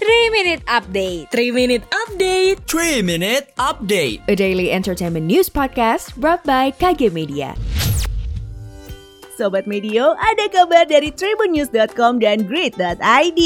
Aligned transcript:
3 0.00 0.30
Minute 0.32 0.64
Update. 0.64 1.28
3 1.28 1.52
Minute 1.52 1.84
Update. 1.92 2.64
3 2.64 3.04
Minute 3.04 3.52
Update. 3.60 4.24
A 4.32 4.34
daily 4.34 4.72
entertainment 4.72 5.28
news 5.28 5.52
podcast 5.52 6.16
brought 6.16 6.40
by 6.40 6.72
KG 6.72 7.12
Media. 7.12 7.52
Sobat 9.36 9.68
Medio, 9.68 10.16
ada 10.16 10.48
kabar 10.48 10.88
dari 10.88 11.12
tribunnews.com 11.12 12.16
dan 12.16 12.48
grid.id. 12.48 13.40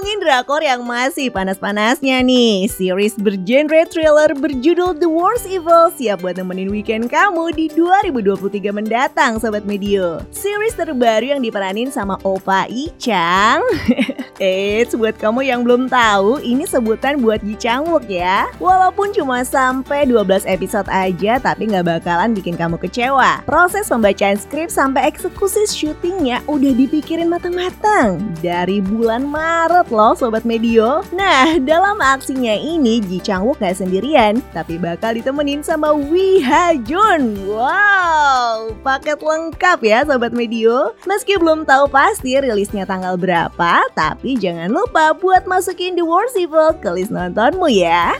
Ngomongin 0.00 0.24
drakor 0.24 0.64
yang 0.64 0.80
masih 0.88 1.28
panas-panasnya 1.28 2.24
nih, 2.24 2.64
series 2.72 3.20
bergenre 3.20 3.84
thriller 3.84 4.32
berjudul 4.32 4.96
The 4.96 5.04
Worst 5.04 5.44
Evil 5.44 5.92
siap 5.92 6.24
buat 6.24 6.40
nemenin 6.40 6.72
weekend 6.72 7.12
kamu 7.12 7.52
di 7.52 7.68
2023 7.68 8.72
mendatang 8.72 9.36
Sobat 9.36 9.68
Medio. 9.68 10.24
Series 10.32 10.72
terbaru 10.72 11.36
yang 11.36 11.44
diperanin 11.44 11.92
sama 11.92 12.16
Opa 12.24 12.64
Ichang. 12.72 13.60
Eits, 14.40 14.96
buat 14.96 15.20
kamu 15.20 15.44
yang 15.44 15.68
belum 15.68 15.92
tahu, 15.92 16.40
ini 16.40 16.64
sebutan 16.64 17.20
buat 17.20 17.44
Ji 17.44 17.60
Chang 17.60 17.84
Wook 17.84 18.08
ya. 18.08 18.48
Walaupun 18.56 19.12
cuma 19.12 19.44
sampai 19.44 20.08
12 20.08 20.48
episode 20.48 20.88
aja, 20.88 21.36
tapi 21.36 21.68
nggak 21.68 22.00
bakalan 22.00 22.32
bikin 22.32 22.56
kamu 22.56 22.80
kecewa. 22.80 23.44
Proses 23.44 23.92
pembacaan 23.92 24.40
skrip 24.40 24.72
sampai 24.72 25.12
eksekusi 25.12 25.68
syutingnya 25.68 26.40
udah 26.48 26.72
dipikirin 26.72 27.28
matang-matang 27.28 28.16
dari 28.40 28.80
bulan 28.80 29.28
Maret 29.28 29.89
loh 29.90 30.14
Sobat 30.14 30.46
Medio. 30.46 31.02
Nah, 31.12 31.58
dalam 31.60 31.98
aksinya 31.98 32.54
ini 32.54 33.02
Ji 33.04 33.18
Chang 33.20 33.44
Wook 33.44 33.60
gak 33.60 33.82
sendirian, 33.82 34.38
tapi 34.54 34.78
bakal 34.78 35.18
ditemenin 35.18 35.60
sama 35.60 35.92
Wi 35.92 36.40
Ha 36.40 36.78
Jun. 36.86 37.34
Wow, 37.50 38.72
paket 38.86 39.20
lengkap 39.20 39.78
ya 39.82 40.06
Sobat 40.06 40.30
Medio. 40.30 40.94
Meski 41.04 41.36
belum 41.36 41.66
tahu 41.66 41.90
pasti 41.90 42.38
rilisnya 42.38 42.86
tanggal 42.86 43.18
berapa, 43.18 43.84
tapi 43.92 44.38
jangan 44.38 44.70
lupa 44.70 45.12
buat 45.18 45.44
masukin 45.44 45.98
The 45.98 46.06
Evil 46.38 46.70
ke 46.78 46.88
list 46.94 47.10
nontonmu 47.10 47.68
ya. 47.68 48.14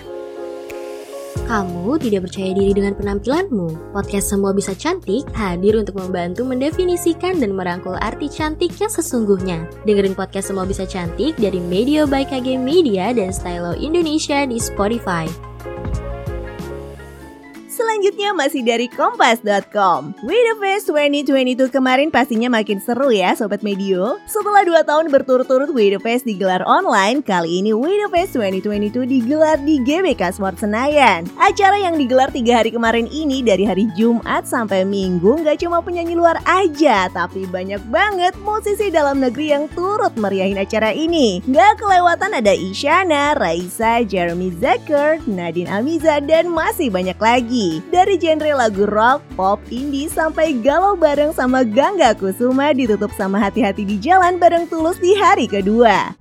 Kamu 1.31 1.99
tidak 1.99 2.31
percaya 2.31 2.55
diri 2.55 2.73
dengan 2.75 2.95
penampilanmu? 2.95 3.95
Podcast 3.95 4.31
Semua 4.31 4.55
Bisa 4.55 4.75
Cantik 4.75 5.27
hadir 5.35 5.79
untuk 5.79 5.99
membantu 5.99 6.47
mendefinisikan 6.47 7.43
dan 7.43 7.55
merangkul 7.59 7.99
arti 7.99 8.31
cantik 8.31 8.75
yang 8.79 8.91
sesungguhnya. 8.91 9.67
Dengerin 9.87 10.15
podcast 10.15 10.51
Semua 10.55 10.67
Bisa 10.67 10.87
Cantik 10.87 11.39
dari 11.39 11.59
Media 11.59 12.07
by 12.07 12.27
KG 12.27 12.55
Media 12.55 13.11
dan 13.11 13.35
Stylo 13.35 13.75
Indonesia 13.79 14.47
di 14.47 14.59
Spotify. 14.63 15.50
Selanjutnya 17.81 18.37
masih 18.37 18.61
dari 18.61 18.93
kompas.com. 18.93 20.13
With 20.21 20.45
the 20.45 20.57
Fest 20.61 20.93
2022 20.93 21.73
kemarin 21.73 22.13
pastinya 22.13 22.53
makin 22.53 22.77
seru 22.77 23.09
ya 23.09 23.33
Sobat 23.33 23.65
Medio. 23.65 24.21
Setelah 24.29 24.69
2 24.69 24.85
tahun 24.85 25.09
berturut-turut 25.09 25.73
With 25.73 25.97
the 25.97 26.01
Fest 26.05 26.29
digelar 26.29 26.61
online, 26.69 27.25
kali 27.25 27.65
ini 27.65 27.73
With 27.73 27.97
the 28.05 28.13
Fest 28.13 28.37
2022 28.37 29.09
digelar 29.09 29.57
di 29.65 29.81
GBK 29.81 30.37
Sport 30.37 30.61
Senayan. 30.61 31.25
Acara 31.41 31.81
yang 31.81 31.97
digelar 31.97 32.29
tiga 32.29 32.61
hari 32.61 32.69
kemarin 32.69 33.09
ini 33.09 33.41
dari 33.41 33.65
hari 33.65 33.89
Jumat 33.97 34.45
sampai 34.45 34.85
Minggu 34.85 35.41
nggak 35.41 35.65
cuma 35.65 35.81
penyanyi 35.81 36.13
luar 36.13 36.37
aja, 36.45 37.09
tapi 37.09 37.49
banyak 37.49 37.81
banget 37.89 38.37
musisi 38.45 38.93
dalam 38.93 39.25
negeri 39.25 39.57
yang 39.57 39.65
turut 39.73 40.13
meriahin 40.21 40.61
acara 40.61 40.93
ini. 40.93 41.41
Nggak 41.49 41.81
kelewatan 41.81 42.45
ada 42.45 42.53
Isyana, 42.53 43.33
Raisa, 43.41 44.05
Jeremy 44.05 44.53
Zucker, 44.61 45.17
Nadine 45.25 45.73
Amiza, 45.73 46.21
dan 46.21 46.53
masih 46.53 46.93
banyak 46.93 47.17
lagi. 47.17 47.70
Dari 47.95 48.19
genre 48.19 48.51
lagu 48.51 48.83
rock, 48.91 49.23
pop, 49.39 49.63
indie, 49.71 50.11
sampai 50.11 50.59
galau 50.59 50.99
bareng 50.99 51.31
sama 51.31 51.63
Gangga 51.63 52.19
Kusuma 52.19 52.75
ditutup 52.75 53.15
sama 53.15 53.39
hati-hati 53.39 53.87
di 53.87 54.03
jalan 54.03 54.43
bareng 54.43 54.67
Tulus 54.67 54.99
di 54.99 55.15
hari 55.15 55.47
kedua. 55.47 56.19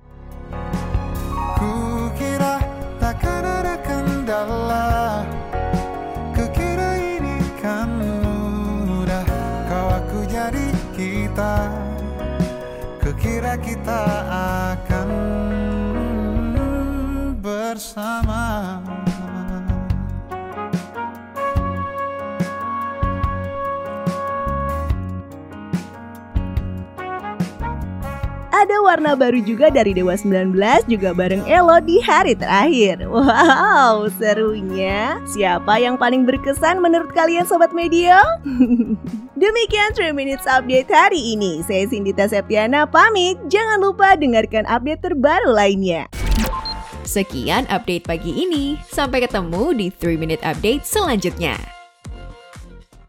Kan 13.50 13.58
kita 13.66 14.02
akan 14.30 14.89
Ada 28.60 28.76
warna 28.84 29.16
baru 29.16 29.40
juga 29.40 29.72
dari 29.72 29.96
Dewa 29.96 30.12
19 30.12 30.52
juga 30.84 31.16
bareng 31.16 31.48
Elo 31.48 31.80
di 31.80 31.96
hari 32.04 32.36
terakhir. 32.36 33.08
Wow, 33.08 34.12
serunya. 34.20 35.16
Siapa 35.32 35.80
yang 35.80 35.96
paling 35.96 36.28
berkesan 36.28 36.76
menurut 36.76 37.08
kalian 37.16 37.48
Sobat 37.48 37.72
Media? 37.72 38.20
Demikian 39.40 39.96
3 39.96 40.12
Minutes 40.12 40.44
Update 40.44 40.92
hari 40.92 41.32
ini. 41.32 41.64
Saya 41.64 41.88
Sindita 41.88 42.28
Septiana 42.28 42.84
pamit. 42.84 43.40
Jangan 43.48 43.80
lupa 43.80 44.12
dengarkan 44.12 44.68
update 44.68 45.08
terbaru 45.08 45.56
lainnya. 45.56 46.12
Sekian 47.08 47.64
update 47.72 48.04
pagi 48.04 48.44
ini 48.44 48.76
Sampai 48.92 49.24
ketemu 49.24 49.72
di 49.72 49.88
3 49.88 50.20
Minute 50.20 50.44
Update 50.44 50.84
selanjutnya 50.84 51.79